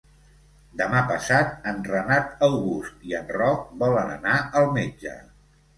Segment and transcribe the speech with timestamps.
[0.79, 5.19] Demà passat en Renat August i en Roc volen anar al metge.